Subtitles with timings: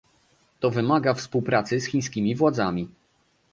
[0.59, 2.87] To wymaga współpracy z chińskimi władzami